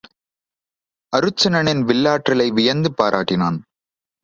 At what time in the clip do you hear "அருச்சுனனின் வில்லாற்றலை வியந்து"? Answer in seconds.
1.13-2.91